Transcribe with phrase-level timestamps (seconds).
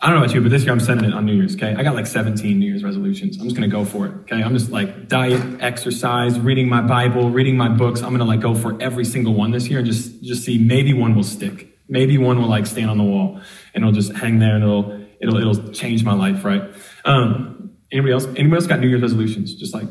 [0.00, 1.74] I don't know about you, but this year I'm sending it on New Year's, okay?
[1.76, 3.36] I got like 17 New Year's resolutions.
[3.36, 4.40] I'm just gonna go for it, okay?
[4.40, 8.02] I'm just like diet, exercise, reading my Bible, reading my books.
[8.02, 10.94] I'm gonna like go for every single one this year and just, just see maybe
[10.94, 11.76] one will stick.
[11.88, 13.40] Maybe one will like stand on the wall
[13.74, 16.62] and it'll just hang there and it'll, it'll, it'll change my life, right?
[17.04, 18.26] Um, anybody else?
[18.26, 19.52] Anybody else got New Year's resolutions?
[19.54, 19.88] Just like,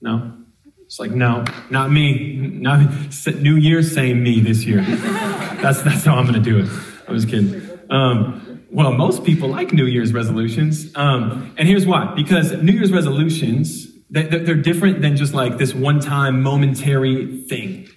[0.00, 0.34] no?
[0.84, 2.36] It's like, no, not me.
[2.36, 2.78] Not
[3.40, 4.82] New Year's, same me this year.
[5.60, 6.70] that's, that's how I'm gonna do it.
[7.08, 7.60] I was kidding.
[7.90, 10.94] Um, well, most people like New Year's resolutions.
[10.94, 16.00] Um, and here's why because New Year's resolutions, they're different than just like this one
[16.00, 17.88] time momentary thing.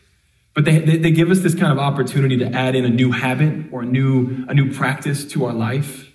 [0.54, 3.72] But they, they give us this kind of opportunity to add in a new habit
[3.72, 6.12] or a new, a new practice to our life.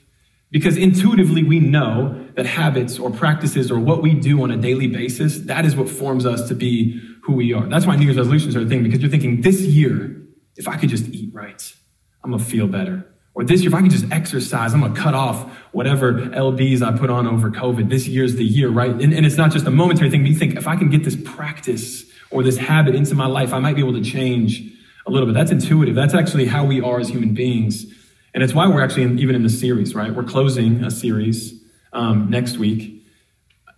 [0.50, 4.86] Because intuitively we know that habits or practices or what we do on a daily
[4.86, 7.66] basis, that is what forms us to be who we are.
[7.66, 10.22] That's why New Year's resolutions are a thing, because you're thinking, this year,
[10.54, 11.74] if I could just eat right,
[12.22, 13.06] I'm gonna feel better.
[13.36, 16.80] Or this year, if I can just exercise, I'm going to cut off whatever LBs
[16.80, 17.90] I put on over COVID.
[17.90, 18.90] This year's the year, right?
[18.90, 21.04] And, and it's not just a momentary thing, but you think if I can get
[21.04, 24.62] this practice or this habit into my life, I might be able to change
[25.06, 25.34] a little bit.
[25.34, 25.94] That's intuitive.
[25.94, 27.84] That's actually how we are as human beings.
[28.32, 30.14] And it's why we're actually in, even in the series, right?
[30.14, 33.04] We're closing a series um, next week.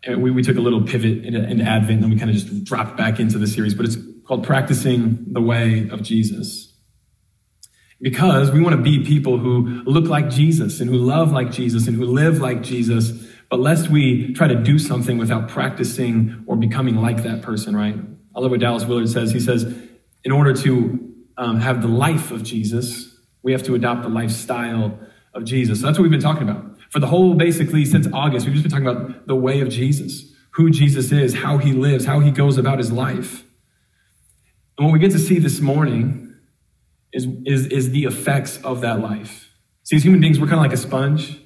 [0.04, 2.36] And we, we took a little pivot into, into Advent, and then we kind of
[2.36, 6.67] just dropped back into the series, but it's called Practicing the Way of Jesus
[8.00, 11.86] because we want to be people who look like Jesus and who love like Jesus
[11.88, 13.12] and who live like Jesus.
[13.50, 17.96] But lest we try to do something without practicing or becoming like that person, right?
[18.36, 19.32] I love what Dallas Willard says.
[19.32, 19.64] He says,
[20.22, 24.98] in order to um, have the life of Jesus, we have to adopt the lifestyle
[25.34, 25.80] of Jesus.
[25.80, 26.64] So that's what we've been talking about.
[26.90, 30.32] For the whole, basically, since August, we've just been talking about the way of Jesus,
[30.52, 33.44] who Jesus is, how he lives, how he goes about his life.
[34.76, 36.27] And what we get to see this morning
[37.12, 39.54] is, is, is the effects of that life.
[39.84, 41.40] See, as human beings, we're kind of like a sponge,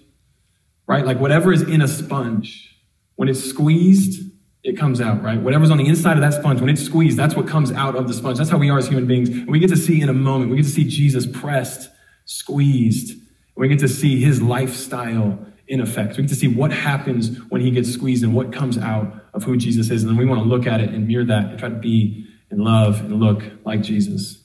[0.87, 1.05] right?
[1.05, 2.77] Like whatever is in a sponge,
[3.17, 4.31] when it's squeezed,
[4.65, 5.41] it comes out, right?
[5.41, 8.07] Whatever's on the inside of that sponge, when it's squeezed, that's what comes out of
[8.07, 8.39] the sponge.
[8.39, 9.29] That's how we are as human beings.
[9.29, 11.91] And we get to see in a moment, we get to see Jesus pressed,
[12.25, 13.21] squeezed.
[13.57, 16.17] We get to see his lifestyle in effect.
[16.17, 19.45] We get to see what happens when he gets squeezed and what comes out of
[19.45, 20.03] who Jesus is.
[20.03, 22.27] And then we want to look at it and mirror that and try to be
[22.51, 24.42] and love and look like Jesus.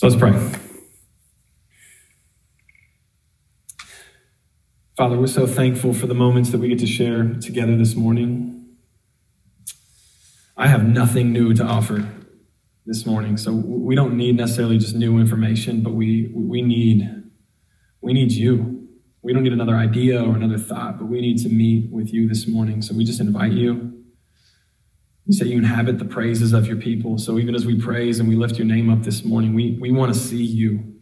[0.00, 0.32] So let's pray.
[4.96, 8.76] Father, we're so thankful for the moments that we get to share together this morning.
[10.56, 12.10] I have nothing new to offer
[12.86, 17.06] this morning, so we don't need necessarily just new information, but we, we need
[18.00, 18.88] we need you.
[19.20, 22.26] We don't need another idea or another thought, but we need to meet with you
[22.26, 22.80] this morning.
[22.80, 23.89] So we just invite you.
[25.30, 27.16] You say you inhabit the praises of your people.
[27.16, 29.92] So even as we praise and we lift your name up this morning, we, we
[29.92, 30.96] want to see you.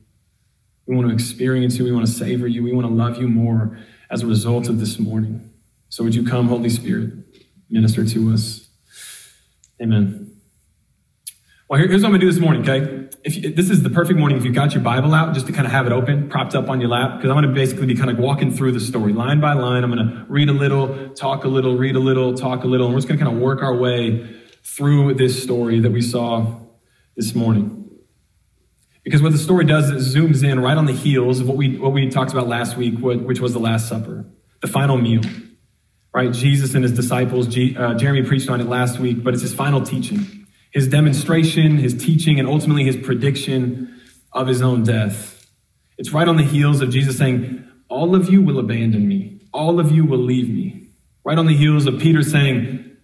[0.84, 1.84] We want to experience you.
[1.86, 2.62] We want to savor you.
[2.62, 3.78] We want to love you more
[4.10, 5.50] as a result of this morning.
[5.88, 7.14] So would you come, Holy Spirit,
[7.70, 8.68] minister to us?
[9.80, 10.36] Amen.
[11.70, 12.97] Well, here's what I'm going to do this morning, okay?
[13.24, 15.52] If you, this is the perfect morning if you got your Bible out, just to
[15.52, 17.86] kind of have it open, propped up on your lap, because I'm going to basically
[17.86, 19.82] be kind of walking through the story line by line.
[19.82, 22.86] I'm going to read a little, talk a little, read a little, talk a little,
[22.86, 26.00] and we're just going to kind of work our way through this story that we
[26.00, 26.60] saw
[27.16, 27.90] this morning.
[29.02, 31.56] Because what the story does is it zooms in right on the heels of what
[31.56, 34.26] we, what we talked about last week, which was the Last Supper,
[34.60, 35.22] the final meal.
[36.14, 36.32] Right?
[36.32, 39.82] Jesus and his disciples, uh, Jeremy preached on it last week, but it's his final
[39.82, 44.00] teaching his demonstration, his teaching, and ultimately his prediction
[44.32, 45.50] of his own death.
[45.96, 49.80] It's right on the heels of Jesus saying, All of you will abandon me, all
[49.80, 50.90] of you will leave me.
[51.24, 52.96] Right on the heels of Peter saying,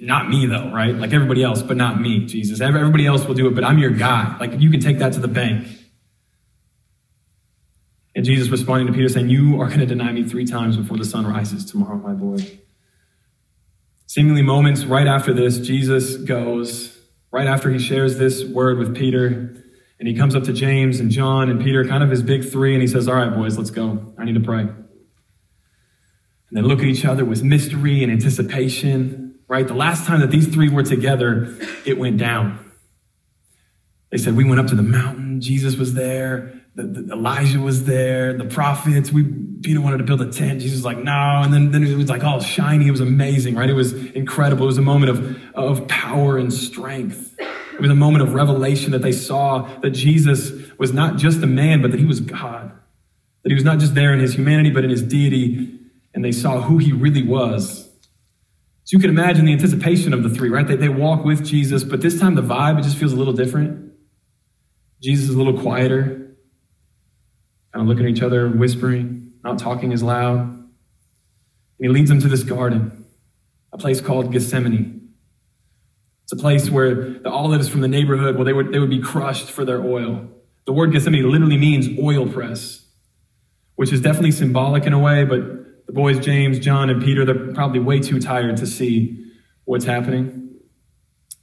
[0.00, 0.94] Not me, though, right?
[0.94, 2.60] Like everybody else, but not me, Jesus.
[2.60, 4.36] Everybody else will do it, but I'm your guy.
[4.38, 5.68] Like you can take that to the bank.
[8.14, 10.96] And Jesus responding to Peter saying, You are going to deny me three times before
[10.96, 12.38] the sun rises tomorrow, my boy.
[14.08, 16.98] Seemingly moments right after this, Jesus goes,
[17.30, 19.54] right after he shares this word with Peter,
[19.98, 22.72] and he comes up to James and John and Peter, kind of his big three,
[22.72, 24.14] and he says, All right, boys, let's go.
[24.16, 24.60] I need to pray.
[24.60, 24.76] And
[26.52, 29.68] they look at each other with mystery and anticipation, right?
[29.68, 32.72] The last time that these three were together, it went down.
[34.10, 37.84] They said, We went up to the mountain, Jesus was there, the, the, Elijah was
[37.84, 39.10] there, the prophets.
[39.10, 39.24] We
[39.62, 40.60] Peter wanted to build a tent.
[40.60, 41.12] Jesus was like, no.
[41.12, 42.86] And then, then it was like all shiny.
[42.86, 43.68] It was amazing, right?
[43.68, 44.64] It was incredible.
[44.64, 47.36] It was a moment of, of power and strength.
[47.38, 51.46] It was a moment of revelation that they saw that Jesus was not just a
[51.46, 52.72] man, but that he was God.
[53.42, 55.76] That he was not just there in his humanity, but in his deity.
[56.14, 57.88] And they saw who he really was.
[58.84, 60.66] So you can imagine the anticipation of the three, right?
[60.66, 63.34] They, they walk with Jesus, but this time the vibe, it just feels a little
[63.34, 63.92] different.
[65.02, 66.27] Jesus is a little quieter
[67.78, 70.40] kind of looking at each other, whispering, not talking as loud.
[70.40, 70.68] And
[71.78, 73.04] he leads them to this garden,
[73.72, 75.12] a place called Gethsemane.
[76.24, 79.00] It's a place where the olives from the neighborhood, well, they would, they would be
[79.00, 80.28] crushed for their oil.
[80.66, 82.84] The word Gethsemane literally means oil press,
[83.76, 87.54] which is definitely symbolic in a way, but the boys, James, John, and Peter, they're
[87.54, 89.24] probably way too tired to see
[89.66, 90.56] what's happening.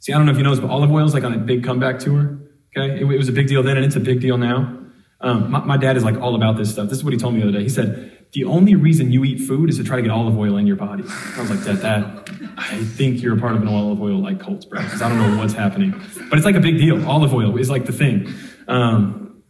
[0.01, 1.63] See, I don't know if you this, but olive oil is like on a big
[1.63, 2.41] comeback tour.
[2.77, 4.81] Okay, it, it was a big deal then, and it's a big deal now.
[5.25, 6.88] Um, my, my, dad is like all about this stuff.
[6.88, 7.63] This is what he told me the other day.
[7.63, 10.56] He said, The only reason you eat food is to try to get olive oil
[10.57, 11.04] in your body.
[11.04, 12.30] I was like, Dad, that,
[12.60, 15.18] I think you're a part of an olive oil like cult, bro, because I don't
[15.18, 16.00] know what's happening.
[16.30, 17.10] But it's like a big deal.
[17.10, 18.31] Olive oil is like the thing.
[18.68, 19.42] Um,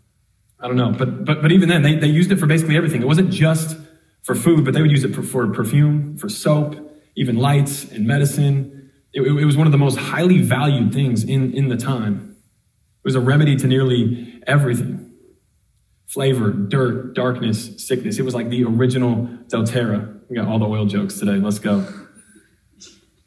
[0.61, 0.93] I don't know.
[0.93, 3.01] But, but, but even then, they, they used it for basically everything.
[3.01, 3.75] It wasn't just
[4.23, 6.77] for food, but they would use it for, for perfume, for soap,
[7.17, 8.91] even lights and medicine.
[9.13, 12.37] It, it, was one of the most highly valued things in, in the time.
[13.03, 15.14] It was a remedy to nearly everything
[16.07, 18.19] flavor, dirt, darkness, sickness.
[18.19, 20.21] It was like the original doTERRA.
[20.29, 21.37] We got all the oil jokes today.
[21.37, 21.87] Let's go.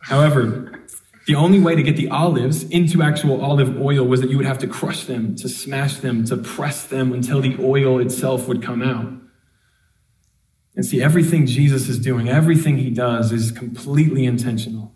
[0.01, 0.87] However,
[1.27, 4.47] the only way to get the olives into actual olive oil was that you would
[4.47, 8.63] have to crush them, to smash them, to press them until the oil itself would
[8.63, 9.13] come out.
[10.75, 14.95] And see, everything Jesus is doing, everything he does is completely intentional.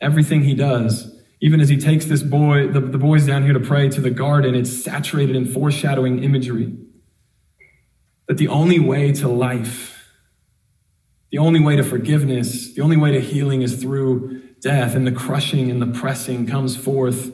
[0.00, 1.11] Everything he does,
[1.42, 4.10] even as he takes this boy, the, the boys down here to pray to the
[4.10, 6.72] garden, it's saturated in foreshadowing imagery.
[8.28, 10.08] That the only way to life,
[11.32, 15.10] the only way to forgiveness, the only way to healing is through death, and the
[15.10, 17.32] crushing and the pressing comes forth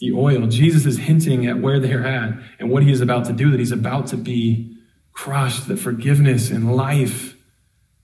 [0.00, 0.46] the oil.
[0.46, 3.60] Jesus is hinting at where they're at and what he is about to do, that
[3.60, 4.74] he's about to be
[5.12, 7.36] crushed, that forgiveness and life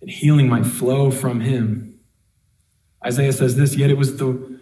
[0.03, 1.99] and healing might flow from him.
[3.05, 4.60] Isaiah says this Yet it was the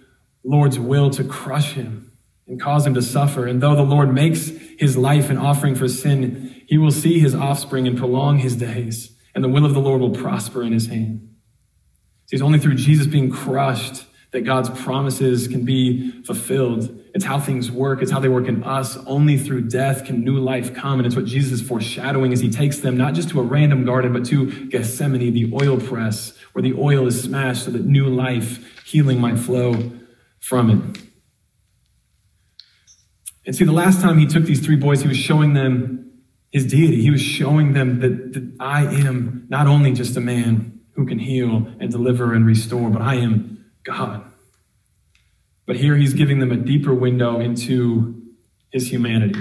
[0.48, 2.10] Lord's will to crush him
[2.46, 3.46] and cause him to suffer.
[3.46, 7.34] And though the Lord makes his life an offering for sin, he will see his
[7.34, 10.86] offspring and prolong his days, and the will of the Lord will prosper in his
[10.86, 11.36] hand.
[12.26, 16.98] See, it's only through Jesus being crushed that God's promises can be fulfilled.
[17.14, 18.00] It's how things work.
[18.00, 18.96] It's how they work in us.
[19.06, 20.98] Only through death can new life come.
[20.98, 23.84] And it's what Jesus is foreshadowing as he takes them not just to a random
[23.84, 28.06] garden, but to Gethsemane, the oil press, where the oil is smashed so that new
[28.06, 29.92] life, healing might flow
[30.48, 31.02] from it.
[33.46, 36.66] And see, the last time he took these three boys, he was showing them his
[36.66, 37.02] deity.
[37.02, 41.18] He was showing them that, that I am not only just a man who can
[41.18, 44.24] heal and deliver and restore, but I am God.
[45.66, 48.22] But here he's giving them a deeper window into
[48.70, 49.40] his humanity.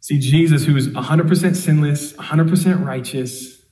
[0.00, 3.63] See, Jesus, who is 100% sinless, 100% righteous,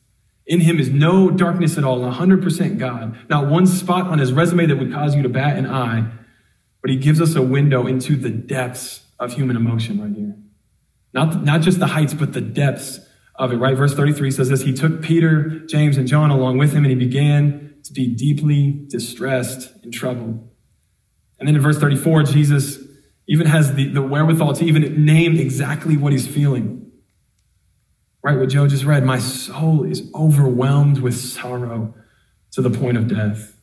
[0.47, 3.17] in him is no darkness at all, 100% God.
[3.29, 6.11] Not one spot on his resume that would cause you to bat an eye,
[6.81, 10.37] but he gives us a window into the depths of human emotion right here.
[11.15, 13.01] Not, not just the heights, but the depths
[13.37, 13.77] of it, right?
[13.77, 16.95] Verse 33 says this He took Peter, James, and John along with him, and he
[16.95, 20.49] began to be deeply distressed and troubled.
[21.39, 22.79] And then in verse 34, Jesus
[23.29, 26.82] even has the, the wherewithal to even name exactly what he's feeling.
[28.25, 31.93] Right, what Joe just read, my soul is overwhelmed with sorrow
[32.53, 33.57] to the point of death.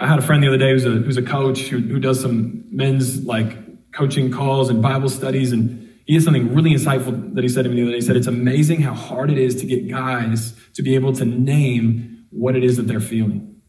[0.00, 2.20] I had a friend the other day who's a, who's a coach who, who does
[2.20, 5.52] some men's like coaching calls and Bible studies.
[5.52, 7.96] And he has something really insightful that he said to me the other day.
[7.98, 11.26] He said, It's amazing how hard it is to get guys to be able to
[11.26, 13.59] name what it is that they're feeling.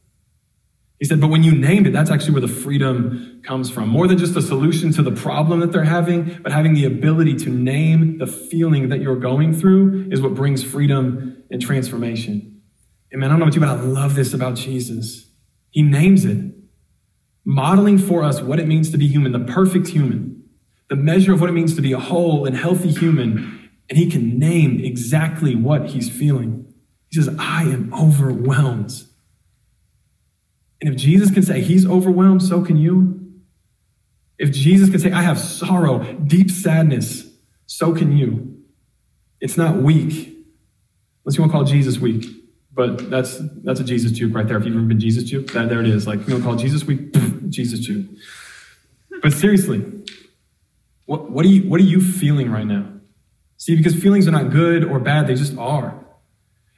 [1.01, 3.89] He said, but when you named it, that's actually where the freedom comes from.
[3.89, 7.37] More than just a solution to the problem that they're having, but having the ability
[7.37, 12.61] to name the feeling that you're going through is what brings freedom and transformation.
[13.11, 15.27] And man, I don't know about you, but I love this about Jesus.
[15.71, 16.53] He names it,
[17.43, 20.43] modeling for us what it means to be human, the perfect human,
[20.87, 23.71] the measure of what it means to be a whole and healthy human.
[23.89, 26.71] And he can name exactly what he's feeling.
[27.09, 28.91] He says, I am overwhelmed.
[30.81, 33.19] And if Jesus can say he's overwhelmed, so can you.
[34.39, 37.31] If Jesus can say, I have sorrow, deep sadness,
[37.67, 38.57] so can you.
[39.39, 40.35] It's not weak.
[41.23, 42.25] Unless you want to call Jesus weak.
[42.73, 44.57] But that's that's a Jesus juke right there.
[44.57, 46.07] If you've ever been Jesus juke, that there it is.
[46.07, 47.13] Like you want to call Jesus weak,
[47.49, 48.07] Jesus juke.
[49.21, 49.83] But seriously,
[51.05, 52.87] what, what, are you, what are you feeling right now?
[53.57, 55.93] See, because feelings are not good or bad, they just are.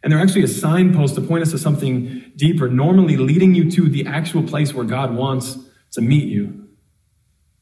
[0.04, 3.88] And they're actually a signpost to point us to something deeper, normally leading you to
[3.88, 5.58] the actual place where God wants
[5.94, 6.68] to meet you.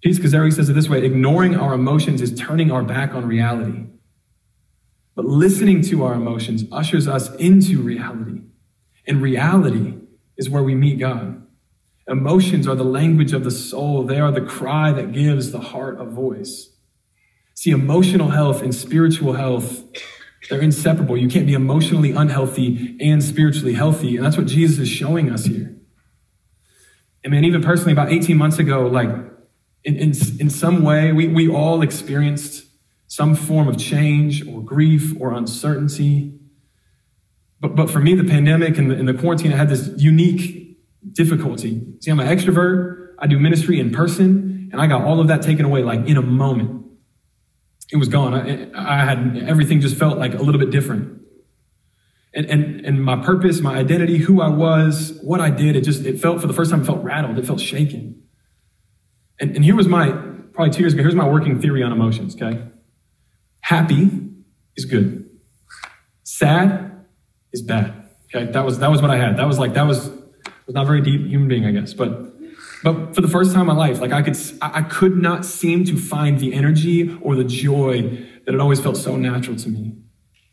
[0.02, 3.86] Pete Scazzero says it this way ignoring our emotions is turning our back on reality.
[5.16, 8.42] But listening to our emotions ushers us into reality.
[9.06, 9.94] And reality
[10.38, 11.46] is where we meet God.
[12.08, 16.02] Emotions are the language of the soul, they are the cry that gives the heart
[16.02, 16.70] a voice.
[17.54, 19.84] See, emotional health and spiritual health,
[20.52, 21.16] they're inseparable.
[21.16, 24.18] You can't be emotionally unhealthy and spiritually healthy.
[24.18, 25.78] And that's what Jesus is showing us here.
[27.24, 29.08] And man, even personally, about 18 months ago, like
[29.86, 32.66] in, in, in some way, we, we all experienced
[33.08, 36.38] some form of change or grief or uncertainty.
[37.62, 40.78] But, but for me, the pandemic and the, and the quarantine, I had this unique
[41.14, 41.82] difficulty.
[42.02, 43.14] See, I'm an extrovert.
[43.20, 46.18] I do ministry in person, and I got all of that taken away like in
[46.18, 46.81] a moment.
[47.92, 48.34] It was gone.
[48.34, 51.22] I, I had everything just felt like a little bit different.
[52.34, 56.06] And, and, and my purpose, my identity, who I was, what I did, it just,
[56.06, 57.38] it felt for the first time, it felt rattled.
[57.38, 58.24] It felt shaken.
[59.40, 60.12] And, and here was my,
[60.54, 62.64] probably two years ago, here's my working theory on emotions, okay?
[63.60, 64.10] Happy
[64.78, 65.30] is good.
[66.24, 67.06] Sad
[67.52, 67.94] is bad.
[68.34, 69.38] Okay, that was that was what I had.
[69.38, 70.10] That was like that was
[70.66, 71.94] was not very deep human being, I guess.
[71.94, 72.34] But
[72.84, 75.86] but for the first time in my life, like I could I could not seem
[75.86, 78.02] to find the energy or the joy
[78.46, 79.96] that had always felt so natural to me.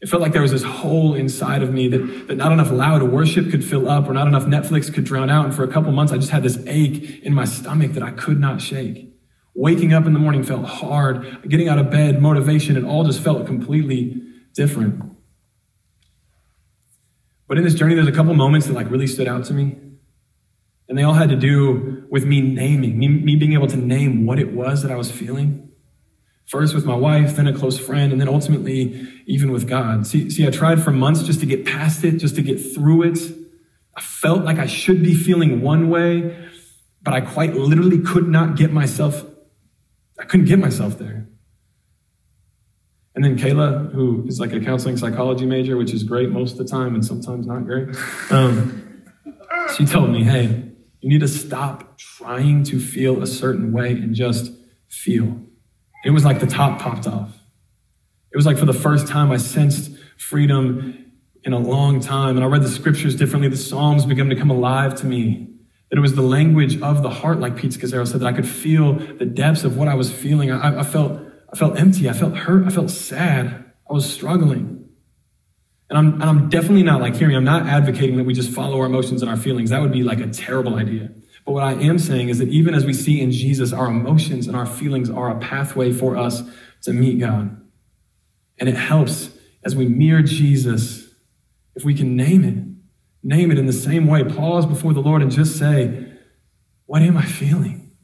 [0.00, 3.02] It felt like there was this hole inside of me that, that not enough loud
[3.02, 5.46] worship could fill up or not enough Netflix could drown out.
[5.46, 8.12] And for a couple months, I just had this ache in my stomach that I
[8.12, 9.12] could not shake.
[9.54, 11.42] Waking up in the morning felt hard.
[11.48, 14.22] Getting out of bed, motivation, it all just felt completely
[14.54, 15.02] different.
[17.48, 19.78] But in this journey, there's a couple moments that like really stood out to me.
[20.88, 24.24] And they all had to do with me naming, me, me being able to name
[24.24, 25.70] what it was that I was feeling.
[26.46, 30.06] First with my wife, then a close friend, and then ultimately even with God.
[30.06, 33.02] See, see, I tried for months just to get past it, just to get through
[33.02, 33.18] it.
[33.94, 36.48] I felt like I should be feeling one way,
[37.02, 39.24] but I quite literally could not get myself
[40.18, 41.28] I couldn't get myself there.
[43.14, 46.58] And then Kayla, who is like a counseling psychology major, which is great most of
[46.58, 47.88] the time and sometimes not great,
[48.30, 49.04] um,
[49.76, 50.67] she told me, hey,
[51.00, 54.52] you need to stop trying to feel a certain way and just
[54.88, 55.40] feel.
[56.04, 57.38] It was like the top popped off.
[58.32, 61.12] It was like for the first time I sensed freedom
[61.44, 62.36] in a long time.
[62.36, 63.48] And I read the scriptures differently.
[63.48, 65.48] The Psalms began to come alive to me.
[65.90, 68.46] That it was the language of the heart, like Pete Scazzero said, that I could
[68.46, 70.50] feel the depths of what I was feeling.
[70.50, 71.18] I, I, felt,
[71.50, 72.10] I felt empty.
[72.10, 72.66] I felt hurt.
[72.66, 73.64] I felt sad.
[73.88, 74.77] I was struggling.
[75.90, 78.78] And I'm, and I'm definitely not like, hearing, I'm not advocating that we just follow
[78.80, 79.70] our emotions and our feelings.
[79.70, 81.10] That would be like a terrible idea.
[81.46, 84.46] But what I am saying is that even as we see in Jesus, our emotions
[84.46, 86.42] and our feelings are a pathway for us
[86.82, 87.58] to meet God.
[88.58, 89.30] And it helps
[89.64, 91.06] as we mirror Jesus
[91.74, 92.68] if we can name it
[93.22, 94.24] name it in the same way.
[94.24, 96.12] Pause before the Lord and just say,
[96.86, 97.96] What am I feeling?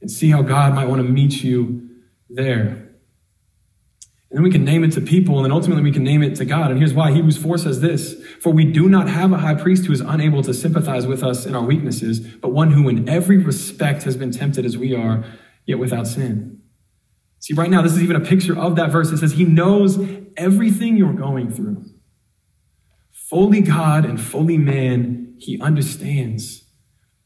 [0.00, 1.88] And see how God might want to meet you
[2.28, 2.89] there.
[4.30, 6.36] And then we can name it to people, and then ultimately we can name it
[6.36, 6.70] to God.
[6.70, 9.86] And here's why Hebrews 4 says this For we do not have a high priest
[9.86, 13.38] who is unable to sympathize with us in our weaknesses, but one who in every
[13.38, 15.24] respect has been tempted as we are,
[15.66, 16.60] yet without sin.
[17.40, 19.10] See, right now, this is even a picture of that verse.
[19.10, 19.98] It says, He knows
[20.36, 21.84] everything you're going through
[23.30, 26.64] fully God and fully man, he understands.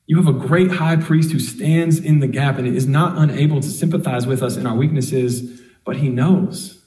[0.06, 3.62] You have a great high priest who stands in the gap and is not unable
[3.62, 6.83] to sympathize with us in our weaknesses, but he knows.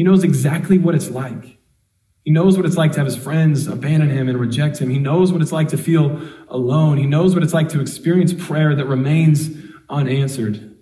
[0.00, 1.58] He knows exactly what it's like.
[2.24, 4.88] He knows what it's like to have his friends abandon him and reject him.
[4.88, 6.96] He knows what it's like to feel alone.
[6.96, 9.50] He knows what it's like to experience prayer that remains
[9.90, 10.74] unanswered,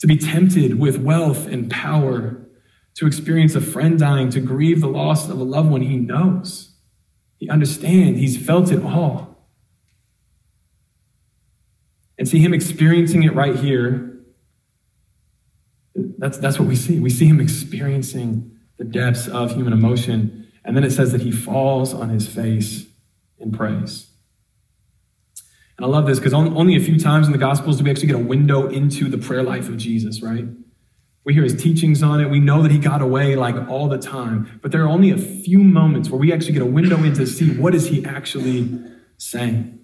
[0.00, 2.46] to be tempted with wealth and power,
[2.96, 5.80] to experience a friend dying, to grieve the loss of a loved one.
[5.80, 6.74] He knows.
[7.38, 8.20] He understands.
[8.20, 9.48] He's felt it all.
[12.18, 14.20] And see him experiencing it right here.
[15.94, 17.00] That's, that's what we see.
[17.00, 20.50] We see him experiencing the depths of human emotion.
[20.64, 22.86] And then it says that he falls on his face
[23.38, 24.10] in praise.
[25.76, 28.08] And I love this because only a few times in the Gospels do we actually
[28.08, 30.46] get a window into the prayer life of Jesus, right?
[31.24, 32.30] We hear his teachings on it.
[32.30, 34.60] We know that he got away like all the time.
[34.62, 37.26] But there are only a few moments where we actually get a window in to
[37.26, 38.80] see what is he actually
[39.18, 39.80] saying.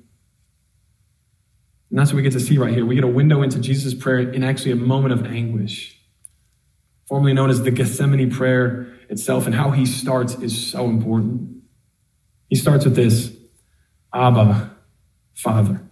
[1.91, 2.87] And that's what we get to see right here.
[2.87, 6.01] We get a window into Jesus' prayer in actually a moment of anguish,
[7.13, 9.45] formerly known as the Gethsemane prayer itself.
[9.45, 11.63] And how he starts is so important.
[12.49, 13.37] He starts with this
[14.15, 14.75] Abba,
[15.35, 15.83] Father.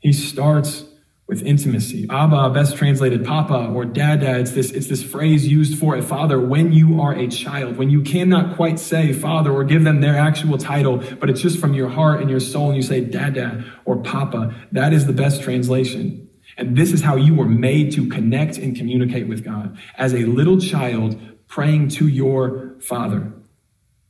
[0.00, 0.82] He starts
[1.28, 2.08] with intimacy.
[2.10, 4.40] Abba, best translated Papa or Dada.
[4.40, 7.88] It's this, it's this phrase used for a father when you are a child, when
[7.88, 11.72] you cannot quite say father or give them their actual title, but it's just from
[11.72, 14.56] your heart and your soul and you say Dada or Papa.
[14.72, 16.23] That is the best translation.
[16.56, 20.24] And this is how you were made to connect and communicate with God as a
[20.24, 23.32] little child praying to your father.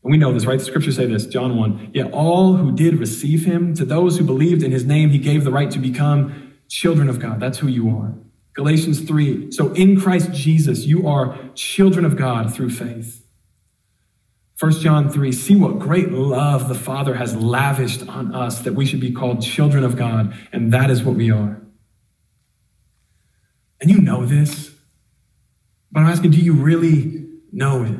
[0.04, 0.58] And we know this, right?
[0.58, 1.90] The scriptures say this, John 1.
[1.94, 5.44] Yet all who did receive him, to those who believed in his name, he gave
[5.44, 7.40] the right to become children of God.
[7.40, 8.14] That's who you are.
[8.52, 9.50] Galatians 3.
[9.50, 13.24] So in Christ Jesus, you are children of God through faith.
[14.60, 15.32] 1 John 3.
[15.32, 19.42] See what great love the Father has lavished on us that we should be called
[19.42, 21.60] children of God, and that is what we are.
[23.84, 24.74] And you know this,
[25.92, 27.98] but I'm asking, do you really know it?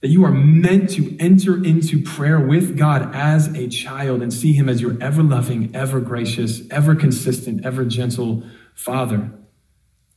[0.00, 4.54] That you are meant to enter into prayer with God as a child and see
[4.54, 8.42] Him as your ever loving, ever gracious, ever consistent, ever gentle
[8.74, 9.30] Father.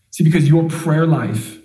[0.10, 1.60] See, because your prayer life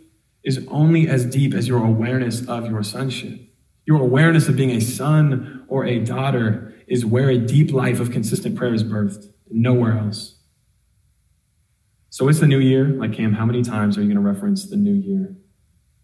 [0.44, 3.40] is only as deep as your awareness of your sonship.
[3.86, 8.10] Your awareness of being a son or a daughter is where a deep life of
[8.10, 10.39] consistent prayer is birthed, nowhere else.
[12.10, 12.86] So it's the new year.
[12.86, 15.34] Like, Cam, how many times are you going to reference the new year?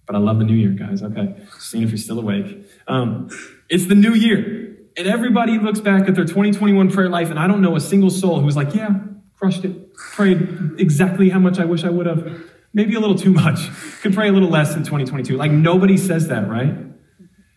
[0.06, 1.02] But I love the new year, guys.
[1.02, 1.36] Okay.
[1.58, 2.64] Seeing if you're still awake.
[2.86, 3.28] Um,
[3.68, 4.76] it's the new year.
[4.96, 8.08] And everybody looks back at their 2021 prayer life, and I don't know a single
[8.08, 8.90] soul who's like, yeah,
[9.36, 10.48] crushed it, prayed
[10.78, 12.44] exactly how much I wish I would have.
[12.72, 13.68] Maybe a little too much.
[14.00, 15.36] Could pray a little less in 2022.
[15.36, 16.74] Like nobody says that, right?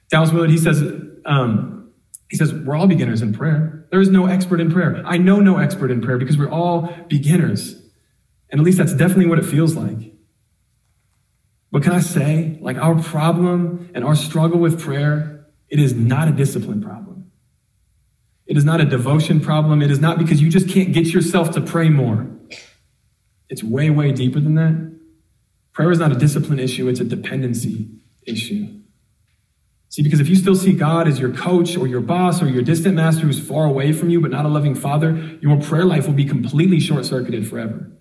[0.10, 0.82] Dallas Willard, he says,
[1.26, 1.92] um,
[2.30, 3.88] he says, we're all beginners in prayer.
[3.92, 5.02] There is no expert in prayer.
[5.06, 7.79] I know no expert in prayer because we're all beginners.
[8.52, 10.14] And at least that's definitely what it feels like.
[11.72, 16.28] But can I say, like our problem and our struggle with prayer, it is not
[16.28, 17.32] a discipline problem.
[18.48, 19.84] It is not a devotion problem.
[19.84, 22.28] It is not because you just can't get yourself to pray more.
[23.50, 25.00] It's way, way deeper than that.
[25.74, 27.88] Prayer is not a discipline issue, it's a dependency
[28.26, 28.80] issue.
[29.90, 32.62] See, because if you still see God as your coach or your boss or your
[32.62, 36.06] distant master who's far away from you but not a loving father, your prayer life
[36.06, 37.92] will be completely short circuited forever.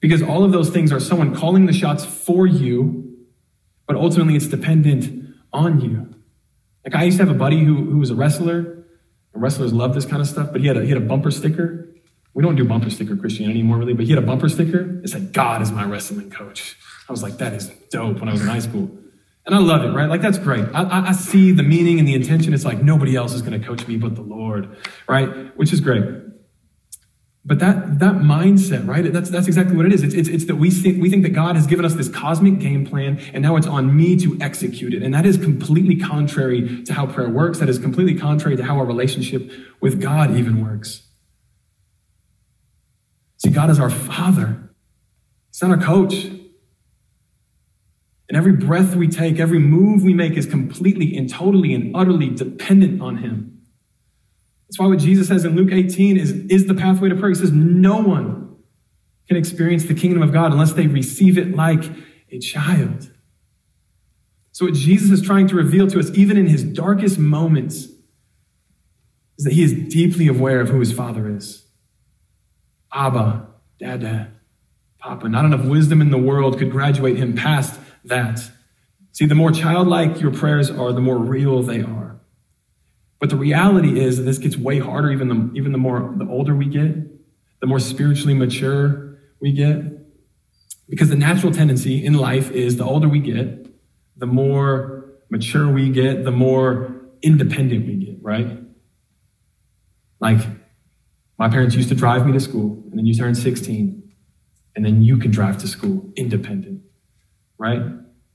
[0.00, 3.26] Because all of those things are someone calling the shots for you,
[3.86, 6.14] but ultimately it's dependent on you.
[6.84, 8.84] Like I used to have a buddy who, who was a wrestler,
[9.34, 11.30] and wrestlers love this kind of stuff, but he had a, he had a bumper
[11.30, 11.88] sticker.
[12.34, 15.00] We don't do bumper sticker Christianity anymore, really, but he had a bumper sticker.
[15.02, 16.76] It said, God is my wrestling coach.
[17.08, 18.90] I was like, that is dope when I was in high school.
[19.44, 20.08] And I love it, right?
[20.08, 20.66] Like, that's great.
[20.74, 22.52] I, I, I see the meaning and the intention.
[22.52, 24.76] It's like nobody else is going to coach me but the Lord,
[25.08, 25.56] right?
[25.56, 26.04] Which is great.
[27.48, 29.10] But that, that mindset, right?
[29.10, 30.02] That's, that's exactly what it is.
[30.02, 32.58] It's, it's, it's that we think, we think that God has given us this cosmic
[32.58, 35.02] game plan and now it's on me to execute it.
[35.02, 37.58] And that is completely contrary to how prayer works.
[37.60, 41.06] That is completely contrary to how our relationship with God even works.
[43.38, 44.70] See, God is our Father.
[45.50, 46.26] He's not our coach.
[48.28, 52.28] And every breath we take, every move we make is completely and totally and utterly
[52.28, 53.57] dependent on Him.
[54.68, 57.30] That's why what Jesus says in Luke 18 is, is the pathway to prayer.
[57.30, 58.56] He says, No one
[59.26, 61.84] can experience the kingdom of God unless they receive it like
[62.30, 63.10] a child.
[64.52, 67.86] So, what Jesus is trying to reveal to us, even in his darkest moments,
[69.38, 71.64] is that he is deeply aware of who his father is.
[72.92, 73.46] Abba,
[73.78, 74.32] Dada,
[74.98, 75.28] Papa.
[75.28, 78.40] Not enough wisdom in the world could graduate him past that.
[79.12, 82.07] See, the more childlike your prayers are, the more real they are.
[83.20, 86.28] But the reality is that this gets way harder even the, even the more the
[86.28, 86.94] older we get,
[87.60, 89.82] the more spiritually mature we get.
[90.88, 93.66] Because the natural tendency in life is the older we get,
[94.16, 98.58] the more mature we get, the more independent we get, right?
[100.20, 100.40] Like,
[101.38, 104.12] my parents used to drive me to school, and then you turn 16,
[104.74, 106.82] and then you can drive to school independent,
[107.58, 107.82] right?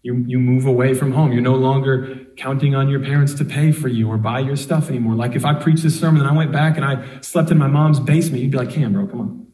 [0.03, 1.31] You, you move away from home.
[1.31, 4.89] You're no longer counting on your parents to pay for you or buy your stuff
[4.89, 5.15] anymore.
[5.15, 7.67] Like if I preached this sermon and I went back and I slept in my
[7.67, 9.47] mom's basement, you'd be like, Cam, bro, come on.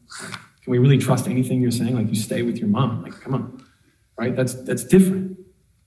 [0.62, 1.94] Can we really trust anything you're saying?
[1.94, 3.02] Like you stay with your mom.
[3.02, 3.64] Like, come on.
[4.18, 4.34] Right?
[4.34, 5.38] That's, that's different.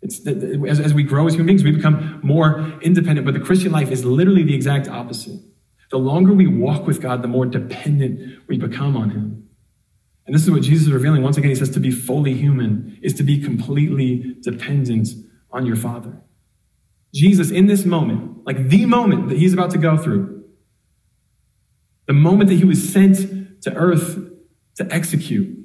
[0.02, 3.26] It's, as, as we grow as human beings, we become more independent.
[3.26, 5.40] But the Christian life is literally the exact opposite.
[5.92, 9.43] The longer we walk with God, the more dependent we become on Him.
[10.26, 11.22] And this is what Jesus is revealing.
[11.22, 15.10] Once again, he says to be fully human is to be completely dependent
[15.52, 16.22] on your Father.
[17.14, 20.46] Jesus, in this moment, like the moment that he's about to go through,
[22.08, 24.18] the moment that he was sent to earth
[24.76, 25.58] to execute,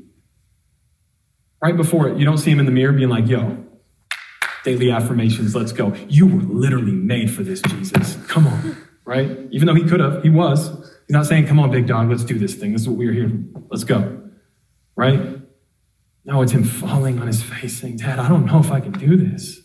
[1.62, 3.64] right before it, you don't see him in the mirror being like, yo,
[4.64, 5.94] daily affirmations, let's go.
[6.08, 8.16] You were literally made for this, Jesus.
[8.26, 9.30] Come on, right?
[9.50, 10.68] Even though he could have, he was.
[11.06, 12.72] He's not saying, come on, big dog, let's do this thing.
[12.72, 13.28] This is what we're here.
[13.28, 13.62] For.
[13.70, 14.27] Let's go
[14.98, 15.40] right?
[16.24, 18.92] No, it's him falling on his face saying, Dad, I don't know if I can
[18.92, 19.60] do this.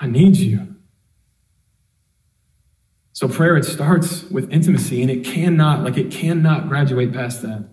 [0.00, 0.74] I need you.
[3.12, 7.70] So prayer, it starts with intimacy and it cannot, like it cannot graduate past that.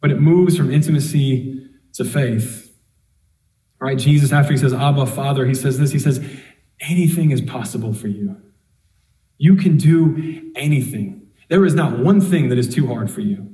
[0.00, 2.70] But it moves from intimacy to faith.
[3.80, 6.24] All right, Jesus, after he says, Abba, Father, he says this, he says,
[6.78, 8.36] anything is possible for you.
[9.38, 11.28] You can do anything.
[11.48, 13.51] There is not one thing that is too hard for you.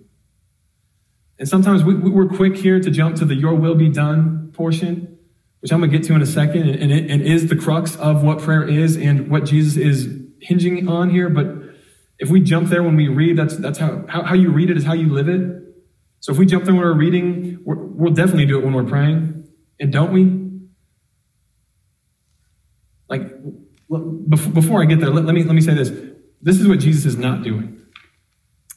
[1.39, 5.19] And sometimes we, we're quick here to jump to the your will be done portion,
[5.61, 7.97] which I'm going to get to in a second, and it and is the crux
[7.97, 10.09] of what prayer is and what Jesus is
[10.41, 11.29] hinging on here.
[11.29, 11.47] But
[12.19, 14.77] if we jump there when we read, that's, that's how, how, how you read it
[14.77, 15.63] is how you live it.
[16.21, 18.85] So if we jump there when we're reading, we will definitely do it when we're
[18.85, 19.49] praying.
[19.79, 20.49] And don't we?
[23.09, 23.23] Like,
[23.89, 25.91] before I get there, let, let, me, let me say this.
[26.43, 27.78] This is what Jesus is not doing.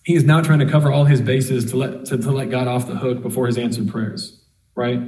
[0.03, 2.67] He is now trying to cover all his bases to let, to, to let God
[2.67, 4.41] off the hook before his answered prayers,
[4.75, 4.99] right?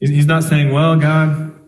[0.00, 1.58] He's, he's not saying, well, God,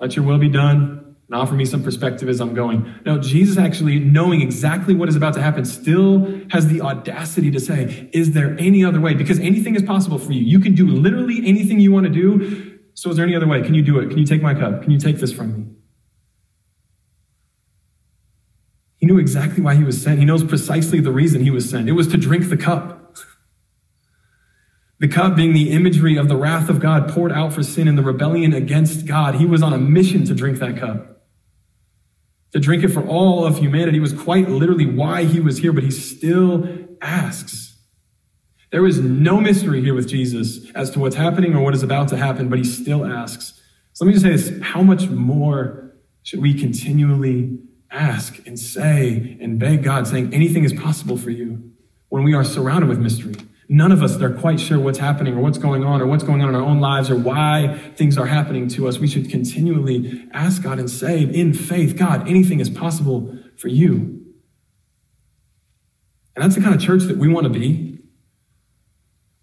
[0.00, 2.92] let your will be done and offer me some perspective as I'm going.
[3.06, 7.58] No, Jesus actually, knowing exactly what is about to happen, still has the audacity to
[7.58, 9.14] say, Is there any other way?
[9.14, 10.42] Because anything is possible for you.
[10.42, 12.78] You can do literally anything you want to do.
[12.94, 13.62] So, is there any other way?
[13.62, 14.10] Can you do it?
[14.10, 14.82] Can you take my cup?
[14.82, 15.66] Can you take this from me?
[19.02, 20.20] He knew exactly why he was sent.
[20.20, 21.88] He knows precisely the reason he was sent.
[21.88, 23.16] It was to drink the cup.
[25.00, 27.98] The cup being the imagery of the wrath of God poured out for sin and
[27.98, 29.34] the rebellion against God.
[29.34, 31.24] He was on a mission to drink that cup.
[32.52, 35.82] To drink it for all of humanity was quite literally why he was here, but
[35.82, 37.76] he still asks.
[38.70, 42.06] There is no mystery here with Jesus as to what's happening or what is about
[42.10, 43.60] to happen, but he still asks.
[43.94, 47.58] So let me just say this how much more should we continually
[47.92, 51.72] ask and say and beg God, saying anything is possible for you
[52.08, 53.34] when we are surrounded with mystery.
[53.68, 56.42] None of us are quite sure what's happening or what's going on or what's going
[56.42, 58.98] on in our own lives or why things are happening to us.
[58.98, 64.22] We should continually ask God and say in faith, God, anything is possible for you.
[66.34, 67.98] And that's the kind of church that we want to be.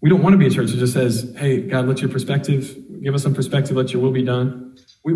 [0.00, 2.76] We don't want to be a church that just says, hey, God, let your perspective,
[3.02, 4.76] give us some perspective, let your will be done.
[5.04, 5.14] We,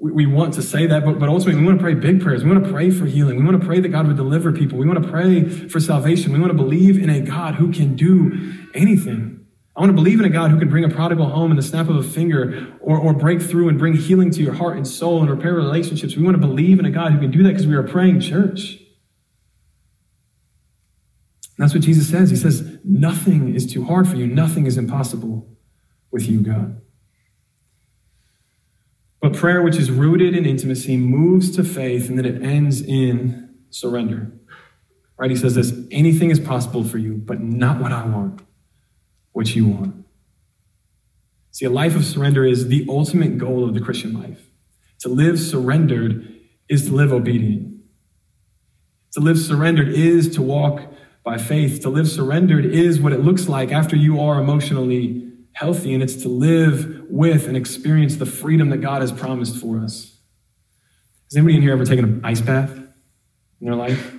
[0.00, 2.42] we want to say that, but, but ultimately we want to pray big prayers.
[2.42, 3.36] We want to pray for healing.
[3.36, 4.78] We want to pray that God would deliver people.
[4.78, 6.32] We want to pray for salvation.
[6.32, 9.44] We want to believe in a God who can do anything.
[9.76, 11.62] I want to believe in a God who can bring a prodigal home in the
[11.62, 14.86] snap of a finger or, or break through and bring healing to your heart and
[14.86, 16.16] soul and repair relationships.
[16.16, 18.20] We want to believe in a God who can do that because we are praying
[18.20, 18.78] church.
[21.56, 22.30] And that's what Jesus says.
[22.30, 25.46] He says, Nothing is too hard for you, nothing is impossible
[26.10, 26.80] with you, God.
[29.20, 33.54] But prayer, which is rooted in intimacy, moves to faith and then it ends in
[33.70, 34.32] surrender.
[35.18, 35.30] Right?
[35.30, 38.40] He says this anything is possible for you, but not what I want,
[39.32, 40.06] what you want.
[41.50, 44.50] See, a life of surrender is the ultimate goal of the Christian life.
[45.00, 46.36] To live surrendered
[46.68, 47.80] is to live obedient.
[49.12, 50.80] To live surrendered is to walk
[51.24, 51.82] by faith.
[51.82, 56.16] To live surrendered is what it looks like after you are emotionally healthy, and it's
[56.22, 60.16] to live with and experience the freedom that God has promised for us.
[61.30, 64.14] Has anybody in here ever taken an ice bath in their life?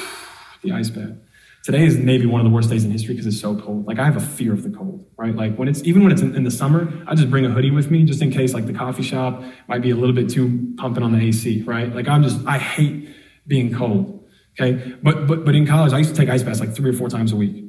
[0.62, 1.16] the ice bath.
[1.64, 3.86] Today is maybe one of the worst days in history because it's so cold.
[3.86, 5.34] Like I have a fear of the cold, right?
[5.34, 7.70] Like when it's even when it's in, in, the summer, I just bring a hoodie
[7.70, 10.74] with me just in case like the coffee shop might be a little bit too
[10.76, 11.94] pumping on the AC, right?
[11.94, 13.08] Like I'm just I hate
[13.46, 14.28] being cold.
[14.60, 16.94] Okay, but but but in college I used to take ice baths like three or
[16.94, 17.64] four times a week,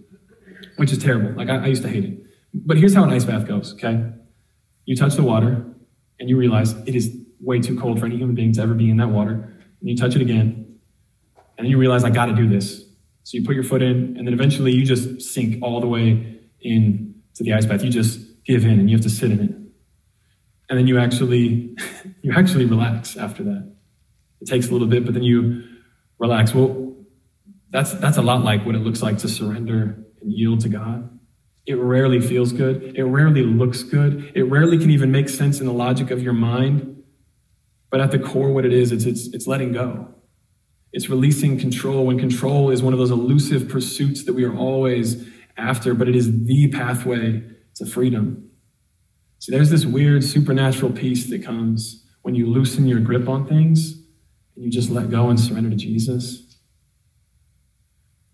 [0.78, 1.32] which is terrible.
[1.38, 2.26] Like I, I used to hate it.
[2.52, 4.12] But here's how an ice bath goes, okay?
[4.86, 5.66] You touch the water
[6.20, 8.90] and you realize it is way too cold for any human being to ever be
[8.90, 9.34] in that water.
[9.34, 10.80] And you touch it again,
[11.58, 12.84] and you realize, I got to do this.
[13.24, 16.40] So you put your foot in, and then eventually you just sink all the way
[16.62, 17.84] in to the ice bath.
[17.84, 19.52] You just give in and you have to sit in it.
[20.70, 21.76] And then you actually
[22.22, 23.76] you actually relax after that.
[24.42, 25.64] It takes a little bit, but then you
[26.20, 26.54] relax.
[26.54, 26.96] Well,
[27.70, 31.13] that's that's a lot like what it looks like to surrender and yield to God.
[31.66, 32.98] It rarely feels good.
[32.98, 34.32] It rarely looks good.
[34.36, 37.04] It rarely can even make sense in the logic of your mind.
[37.90, 40.14] But at the core, what it is, it's, it's, it's letting go.
[40.92, 45.28] It's releasing control when control is one of those elusive pursuits that we are always
[45.58, 47.44] after, but it is the pathway
[47.76, 48.50] to freedom.
[49.40, 53.94] See, there's this weird supernatural peace that comes when you loosen your grip on things
[54.56, 56.58] and you just let go and surrender to Jesus.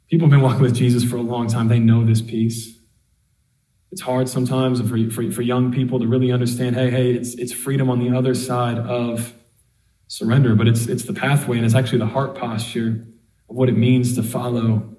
[0.09, 1.67] People have been walking with Jesus for a long time.
[1.67, 2.78] They know this peace.
[3.91, 7.51] It's hard sometimes for, for, for young people to really understand hey, hey, it's, it's
[7.51, 9.33] freedom on the other side of
[10.07, 13.05] surrender, but it's, it's the pathway and it's actually the heart posture
[13.49, 14.95] of what it means to follow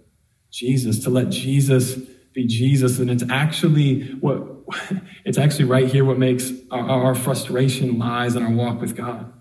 [0.50, 1.96] Jesus, to let Jesus
[2.33, 2.98] be Jesus.
[2.98, 4.46] And it's actually what
[5.24, 9.33] it's actually right here what makes our, our frustration lies in our walk with God.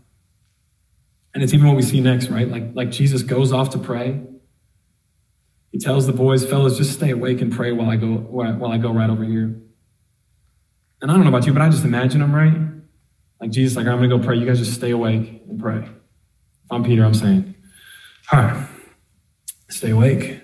[1.34, 2.48] And it's even what we see next, right?
[2.48, 4.22] Like, like Jesus goes off to pray.
[5.72, 8.78] He tells the boys, fellas, just stay awake and pray while I go while I
[8.78, 9.62] go right over here.
[11.02, 12.70] And I don't know about you, but I just imagine him, right?
[13.40, 14.38] Like Jesus, like, I'm gonna go pray.
[14.38, 15.78] You guys just stay awake and pray.
[15.78, 17.56] If I'm Peter, I'm saying,
[18.32, 18.68] all right,
[19.70, 20.42] stay awake,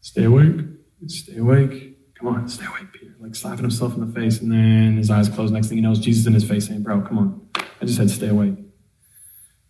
[0.00, 0.60] stay awake,
[1.06, 2.14] stay awake.
[2.14, 3.14] Come on, stay awake, Peter.
[3.18, 5.50] Like slapping himself in the face, and then his eyes close.
[5.50, 7.48] Next thing he knows, Jesus in his face saying, Bro, come on.
[7.80, 8.54] I just said stay awake.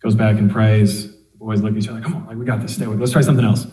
[0.01, 1.07] Goes back and prays.
[1.07, 2.99] The boys look at each other, come on, like we got this, stay awake.
[2.99, 3.65] Let's try something else.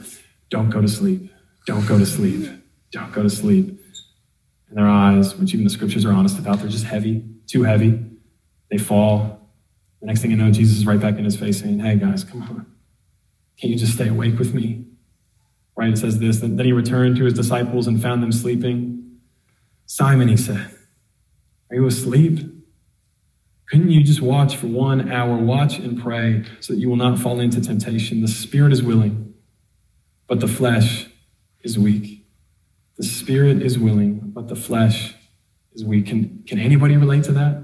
[0.54, 1.32] Don't go to sleep.
[1.66, 2.48] Don't go to sleep.
[2.92, 3.76] Don't go to sleep.
[4.68, 8.00] And their eyes, which even the scriptures are honest about, they're just heavy, too heavy.
[8.70, 9.50] They fall.
[10.00, 12.22] The next thing you know, Jesus is right back in his face saying, Hey guys,
[12.22, 12.66] come on.
[13.60, 14.84] Can't you just stay awake with me?
[15.76, 15.90] Right?
[15.90, 16.38] It says this.
[16.38, 19.18] Then he returned to his disciples and found them sleeping.
[19.86, 20.70] Simon, he said,
[21.68, 22.38] Are you asleep?
[23.70, 25.36] Couldn't you just watch for one hour?
[25.36, 28.20] Watch and pray so that you will not fall into temptation.
[28.20, 29.33] The spirit is willing,
[30.34, 31.06] but the flesh
[31.62, 32.26] is weak.
[32.96, 35.14] The spirit is willing, but the flesh
[35.74, 36.06] is weak.
[36.06, 37.62] Can, can anybody relate to that?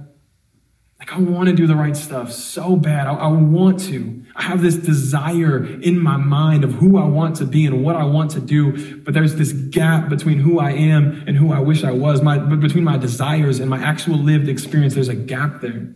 [1.01, 3.09] Like, I want to do the right stuff so bad.
[3.09, 4.25] I, I, want to.
[4.37, 7.97] I have this desire in my mind of who I want to be and what
[7.97, 8.99] I want to do.
[8.99, 12.23] But there's this gap between who I am and who I wish I was.
[12.23, 15.93] My, between my desires and my actual lived experience, there's a gap there.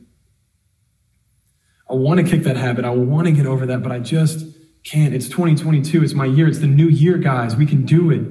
[1.88, 2.84] I want to kick that habit.
[2.84, 4.53] I want to get over that, but I just
[4.84, 5.14] can't.
[5.14, 6.04] It's 2022.
[6.04, 6.46] It's my year.
[6.46, 7.56] It's the new year, guys.
[7.56, 8.22] We can do it.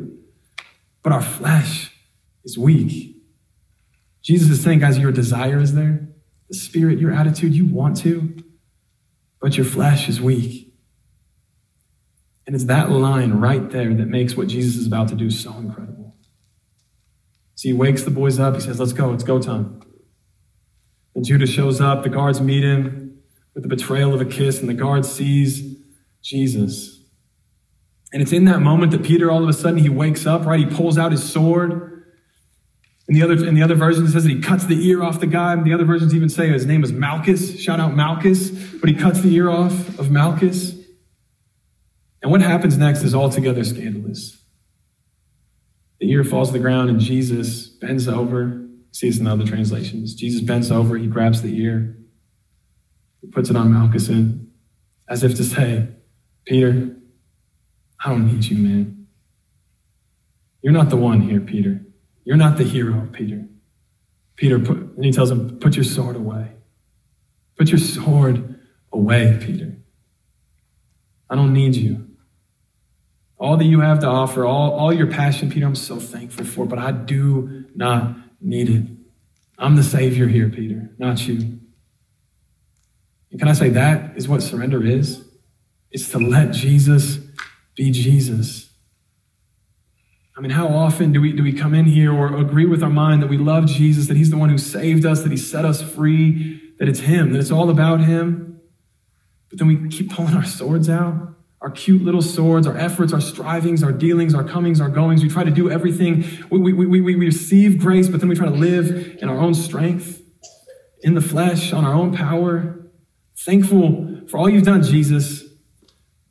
[1.01, 1.91] But our flesh
[2.45, 3.17] is weak.
[4.21, 6.07] Jesus is saying, guys, your desire is there
[6.49, 8.43] the spirit, your attitude, you want to,
[9.41, 10.71] but your flesh is weak.
[12.45, 15.53] And it's that line right there that makes what Jesus is about to do so
[15.53, 16.15] incredible.
[17.55, 18.55] So he wakes the boys up.
[18.55, 19.81] He says, Let's go, it's go time.
[21.15, 22.03] And Judas shows up.
[22.03, 23.19] The guards meet him
[23.53, 25.72] with the betrayal of a kiss, and the guard sees
[26.23, 27.01] Jesus.
[28.11, 30.59] And it's in that moment that Peter, all of a sudden, he wakes up, right?
[30.59, 32.05] He pulls out his sword.
[33.07, 35.27] In the other, in the other version, says that he cuts the ear off the
[35.27, 35.55] guy.
[35.55, 37.59] The other versions even say his name is Malchus.
[37.59, 38.49] Shout out Malchus.
[38.49, 40.73] But he cuts the ear off of Malchus.
[42.21, 44.41] And what happens next is altogether scandalous.
[45.99, 48.63] The ear falls to the ground, and Jesus bends over.
[48.93, 50.13] See this in other translations.
[50.13, 51.97] Jesus bends over, he grabs the ear,
[53.21, 54.09] he puts it on Malchus,
[55.09, 55.87] as if to say,
[56.45, 56.95] Peter,
[58.03, 59.07] I don't need you, man.
[60.61, 61.81] You're not the one here, Peter.
[62.23, 63.45] You're not the hero, Peter.
[64.35, 66.51] Peter, put, and he tells him, Put your sword away.
[67.57, 68.59] Put your sword
[68.91, 69.75] away, Peter.
[71.29, 72.07] I don't need you.
[73.37, 76.65] All that you have to offer, all, all your passion, Peter, I'm so thankful for,
[76.65, 78.83] but I do not need it.
[79.57, 81.59] I'm the Savior here, Peter, not you.
[83.31, 85.22] And can I say that is what surrender is?
[85.93, 87.19] It's to let Jesus
[87.75, 88.71] be Jesus.
[90.35, 92.89] I mean, how often do we, do we come in here or agree with our
[92.89, 95.63] mind that we love Jesus, that He's the one who saved us, that He set
[95.63, 98.59] us free, that it's Him, that it's all about Him?
[99.49, 103.21] But then we keep pulling our swords out, our cute little swords, our efforts, our
[103.21, 105.21] strivings, our dealings, our comings, our goings.
[105.21, 106.25] We try to do everything.
[106.49, 109.53] We, we, we, we receive grace, but then we try to live in our own
[109.53, 110.19] strength,
[111.03, 112.89] in the flesh, on our own power.
[113.37, 115.42] Thankful for all you've done, Jesus,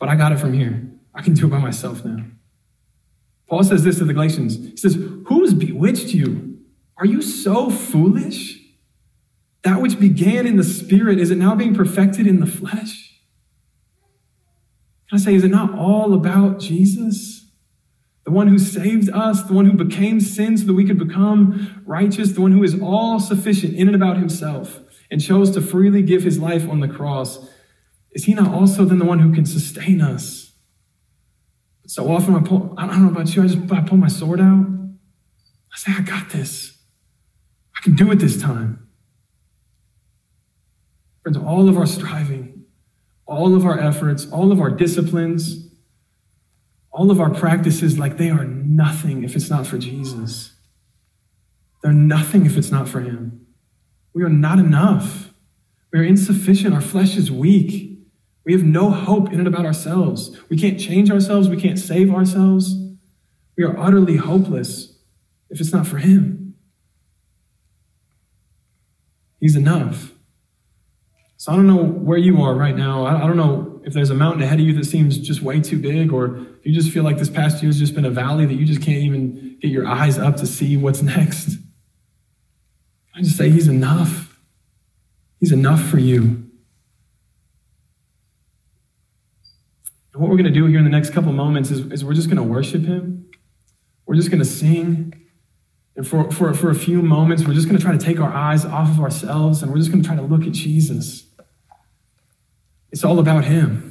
[0.03, 0.83] but I got it from here.
[1.15, 2.25] I can do it by myself now.
[3.49, 4.57] Paul says this to the Galatians.
[4.57, 6.59] He says, Who has bewitched you?
[6.97, 8.59] Are you so foolish?
[9.63, 13.17] That which began in the spirit, is it now being perfected in the flesh?
[15.09, 17.47] Can I say, is it not all about Jesus?
[18.25, 21.81] The one who saved us, the one who became sin so that we could become
[21.87, 24.81] righteous, the one who is all sufficient in and about himself
[25.13, 27.49] and chose to freely give his life on the cross.
[28.13, 30.53] Is he not also then the one who can sustain us?
[31.87, 34.41] So often I pull, I don't know about you, I just I pull my sword
[34.41, 34.67] out.
[35.75, 36.79] I say, I got this.
[37.77, 38.89] I can do it this time.
[41.23, 42.65] Friends, all of our striving,
[43.27, 45.69] all of our efforts, all of our disciplines,
[46.91, 50.55] all of our practices, like they are nothing if it's not for Jesus.
[51.83, 53.47] They're nothing if it's not for Him.
[54.15, 55.33] We are not enough.
[55.93, 56.75] We are insufficient.
[56.75, 57.92] Our flesh is weak.
[58.45, 60.37] We have no hope in and about ourselves.
[60.49, 61.49] We can't change ourselves.
[61.49, 62.75] We can't save ourselves.
[63.57, 64.99] We are utterly hopeless
[65.51, 66.55] if it's not for Him.
[69.39, 70.13] He's enough.
[71.37, 73.05] So I don't know where you are right now.
[73.05, 75.79] I don't know if there's a mountain ahead of you that seems just way too
[75.79, 78.47] big, or if you just feel like this past year has just been a valley
[78.47, 81.59] that you just can't even get your eyes up to see what's next.
[83.15, 84.39] I just say He's enough.
[85.41, 86.42] He's enough for you.
[90.13, 92.15] And what we're going to do here in the next couple moments is, is we're
[92.15, 93.31] just going to worship Him.
[94.07, 95.15] We're just going to sing.
[95.97, 98.33] And for, for, for a few moments, we're just going to try to take our
[98.33, 101.25] eyes off of ourselves and we're just going to try to look at Jesus.
[102.91, 103.89] It's all about Him.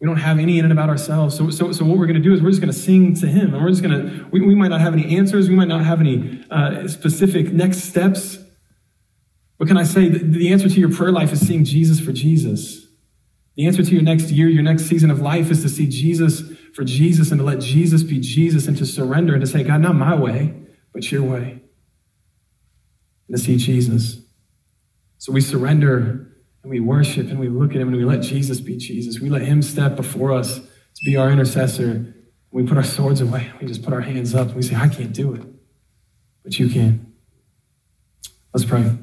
[0.00, 1.36] We don't have any in it about ourselves.
[1.36, 3.26] So, so, so what we're going to do is we're just going to sing to
[3.26, 3.54] Him.
[3.54, 5.48] And we're just going to, we, we might not have any answers.
[5.48, 8.38] We might not have any uh, specific next steps.
[9.58, 12.79] But can I say the answer to your prayer life is seeing Jesus for Jesus?
[13.56, 16.42] The answer to your next year, your next season of life is to see Jesus
[16.74, 19.80] for Jesus and to let Jesus be Jesus and to surrender and to say, God,
[19.80, 20.54] not my way,
[20.92, 21.62] but your way.
[23.28, 24.22] And to see Jesus.
[25.18, 26.30] So we surrender
[26.62, 29.20] and we worship and we look at him and we let Jesus be Jesus.
[29.20, 32.14] We let him step before us to be our intercessor.
[32.50, 33.50] We put our swords away.
[33.60, 35.42] We just put our hands up and we say, I can't do it,
[36.42, 37.12] but you can.
[38.52, 38.96] Let's pray.